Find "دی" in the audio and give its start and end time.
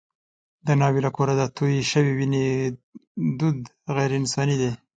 4.61-4.71